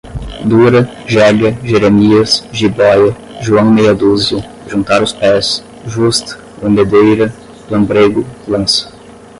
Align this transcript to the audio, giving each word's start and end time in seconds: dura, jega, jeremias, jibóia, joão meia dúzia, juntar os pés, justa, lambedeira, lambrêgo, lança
dura, 0.51 0.81
jega, 1.07 1.51
jeremias, 1.63 2.43
jibóia, 2.51 3.15
joão 3.39 3.71
meia 3.71 3.93
dúzia, 3.93 4.43
juntar 4.67 5.03
os 5.03 5.13
pés, 5.13 5.63
justa, 5.85 6.39
lambedeira, 6.59 7.31
lambrêgo, 7.69 8.25
lança 8.47 8.91